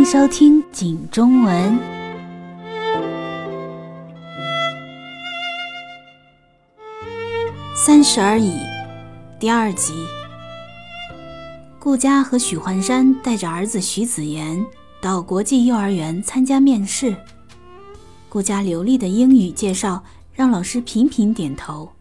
[0.00, 1.78] 迎收听景中文
[7.76, 8.54] 三十而已
[9.38, 9.92] 第二集。
[11.78, 14.64] 顾佳和许幻山带着儿子许子言
[15.02, 17.14] 到国际幼儿园参加面试。
[18.30, 21.92] 顾佳流利的英语介绍让老师频频点头。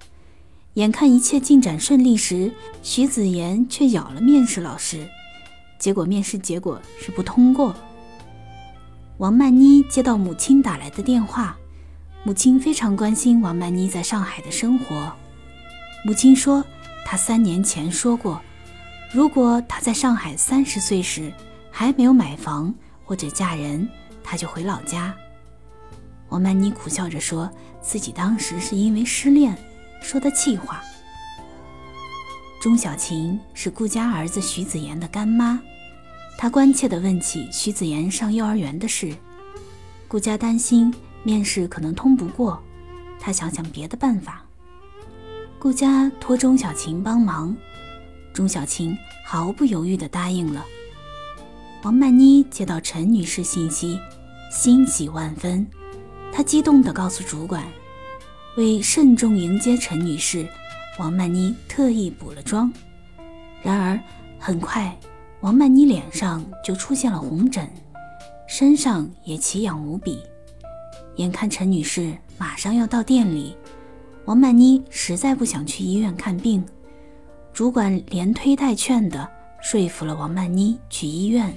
[0.75, 5.05] 眼看一切进展顺利时，许子言却咬了面试老师。
[5.77, 7.75] 结果面试结果是不通过。
[9.19, 11.57] 王曼妮接到母亲打来的电话，
[12.23, 15.11] 母亲非常关心王曼妮在上海的生活。
[16.05, 16.63] 母亲说，
[17.05, 18.39] 她三年前说过，
[19.11, 21.33] 如果她在上海三十岁时
[21.69, 22.73] 还没有买房
[23.03, 23.89] 或者嫁人，
[24.23, 25.13] 她就回老家。
[26.29, 29.53] 王曼妮苦笑着说自己当时是因为失恋
[30.01, 30.81] 说的气话。
[32.61, 35.59] 钟小琴是顾家儿子徐子言的干妈，
[36.41, 39.13] 他关切地问起徐子言上幼儿园的事。
[40.07, 40.89] 顾佳担心
[41.21, 42.63] 面试可能通不过，
[43.19, 44.41] 她想想别的办法。
[45.59, 47.53] 顾佳托钟小琴帮忙，
[48.31, 50.65] 钟小琴毫不犹豫地答应了。
[51.83, 53.99] 王曼妮接到陈女士信息，
[54.49, 55.67] 欣喜万分，
[56.31, 57.65] 她激动地告诉主管，
[58.55, 60.47] 为慎重迎接陈女士。
[60.99, 62.71] 王曼妮特意补了妆，
[63.61, 63.99] 然而
[64.39, 64.97] 很快，
[65.41, 67.65] 王曼妮脸上就出现了红疹，
[68.45, 70.21] 身上也奇痒无比。
[71.15, 73.55] 眼看陈女士马上要到店里，
[74.25, 76.63] 王曼妮实在不想去医院看病，
[77.53, 79.29] 主管连推带劝的
[79.61, 81.53] 说服了王曼妮去医院。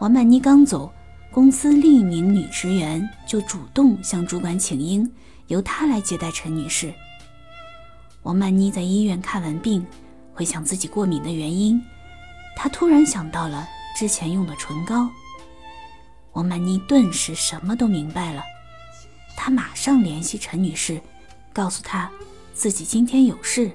[0.00, 0.92] 王曼妮刚走，
[1.30, 5.08] 公司另一名女职员就主动向主管请缨，
[5.46, 6.92] 由她来接待陈女士。
[8.24, 9.86] 王曼妮在医院看完病，
[10.34, 11.80] 回想自己过敏的原因，
[12.60, 15.08] 他突然想到了之前用的唇膏。
[16.32, 18.42] 王曼妮顿时什么都明白了，
[19.36, 21.00] 她马上联系陈女士，
[21.52, 22.10] 告诉她
[22.52, 23.70] 自己今天有事。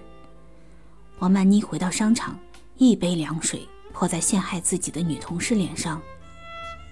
[1.19, 2.37] 王曼妮回到商场，
[2.75, 6.01] 一杯凉水泼在陷害自己的女同事脸上，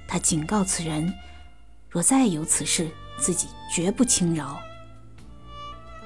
[0.07, 1.13] 她警告此人，
[1.89, 4.57] 若再有此事，自己绝不轻饶。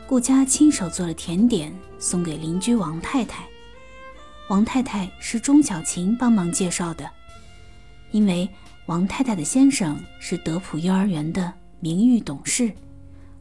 [0.07, 3.45] 顾佳亲手做了甜点送给邻居王太太。
[4.47, 7.09] 王太太是钟小琴帮忙介绍的，
[8.11, 8.47] 因为
[8.85, 12.71] 王太太的先生是德普幼儿园的名誉董事。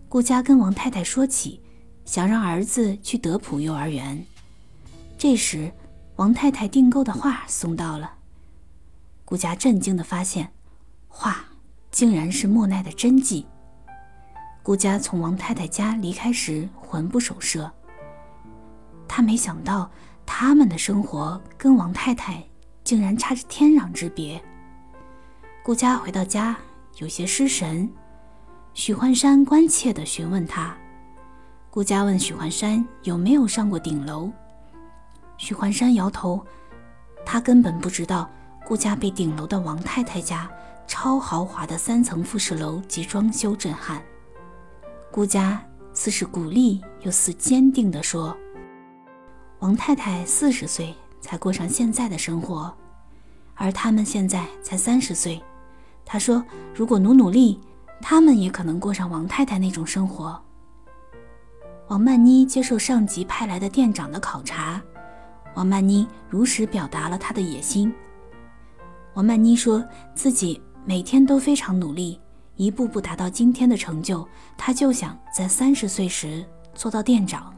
[0.08, 1.60] 顾家跟王太太说起，
[2.06, 4.24] 想让儿子去德普幼儿园。
[5.18, 5.70] 这时，
[6.16, 8.14] 王太太订购的画送到了。
[9.26, 10.50] 顾家震惊地发现，
[11.06, 11.44] 画
[11.90, 13.46] 竟然是莫奈的真迹。
[14.62, 17.70] 顾家从王太太家离开时魂不守舍。
[19.06, 19.90] 他没想到
[20.26, 22.42] 他们的生活跟王太太
[22.82, 24.42] 竟然差着天壤之别。
[25.62, 26.56] 顾家回到家
[26.98, 27.88] 有些失神，
[28.74, 30.76] 许幻山关切地询问他。
[31.70, 34.30] 顾家问许幻山有没有上过顶楼。
[35.36, 36.44] 许幻山摇头，
[37.26, 38.30] 他根本不知道
[38.66, 40.48] 顾家被顶楼的王太太家
[40.86, 44.02] 超豪华的三层复式楼及装修震撼。
[45.10, 45.60] 顾家
[45.92, 48.36] 似是鼓励，又似坚定地说
[49.60, 52.74] ：“王太太四十岁才过上现在的生活，
[53.54, 55.42] 而他们现在才三十岁。
[56.04, 56.44] 他说，
[56.74, 57.58] 如果努努力，
[58.02, 60.40] 他们也可能过上王太太那种生活。”
[61.88, 64.82] 王曼妮接受上级派来的店长的考察，
[65.54, 67.92] 王曼妮如实表达了她的野心。
[69.14, 69.82] 王曼妮说
[70.14, 72.20] 自己每天都非常努力。
[72.56, 74.24] 一步步达到今天的成就，
[74.56, 77.52] 他就想在三十岁时做到店长。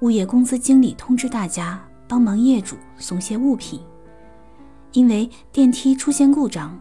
[0.00, 3.80] 物业公司经理通知大家帮忙业主送些物品。
[4.92, 6.78] 因为电梯出现故障，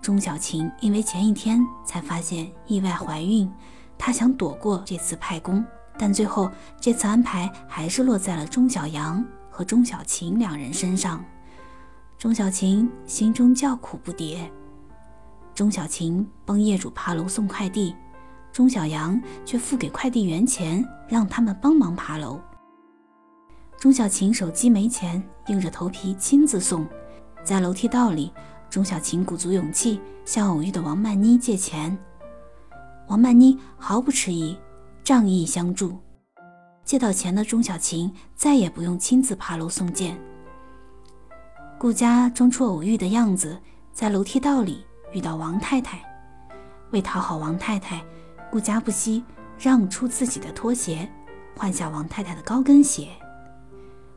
[0.00, 3.50] 钟小琴因为前一天才发现意外怀孕，
[3.96, 5.64] 她想躲过这次派工，
[5.96, 6.50] 但最后
[6.80, 11.24] 这次安排还是落在了钟小阳和钟小琴两人身上。
[12.18, 14.38] 钟小琴心中叫苦不迭。
[15.54, 17.94] 钟小琴帮业主爬楼送快递，
[18.52, 22.40] 钟小阳却付给快递员钱，让他们帮忙爬楼。
[23.78, 26.86] 钟小琴手机没钱，硬着头皮亲自送。
[27.44, 28.32] 在楼梯道里，
[28.68, 31.96] 钟小琴鼓足勇气向偶遇的王曼妮借钱。
[33.06, 34.58] 王曼妮毫不迟疑，
[35.04, 35.96] 仗义相助。
[36.84, 40.18] 借到钱的钟小琴再也不用亲自爬楼送件。
[41.78, 43.56] 顾家装出偶遇的样子，
[43.92, 44.84] 在楼梯道里。
[45.14, 45.98] 遇到王太太，
[46.90, 48.04] 为讨好王太太，
[48.50, 49.24] 顾家不惜
[49.58, 51.08] 让出自己的拖鞋，
[51.56, 53.08] 换下王太太的高跟鞋。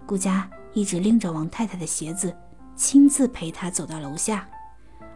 [0.06, 2.36] 顾家一直拎着王太太的鞋子，
[2.76, 4.48] 亲自陪她走到楼下。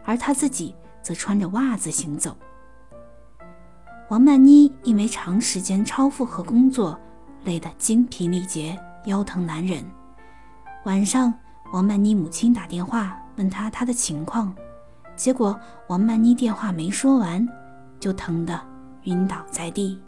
[0.08, 0.72] 而他自己
[1.02, 2.36] 则穿着袜子行走。
[4.08, 6.96] 王曼妮因为长时间超负荷工作，
[7.42, 9.84] 累得精疲力竭，腰疼难忍。
[10.84, 11.34] 晚上，
[11.72, 14.54] 王曼妮母亲打电话问她她的情况，
[15.16, 15.58] 结果
[15.88, 17.44] 王曼妮电话没说完，
[17.98, 18.56] 就疼得
[19.06, 19.98] 晕倒在地。